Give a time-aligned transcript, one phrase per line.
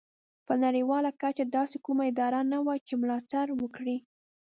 [0.47, 3.97] په نړیواله کچه داسې کومه اداره نه وه چې ملاتړ وکړي.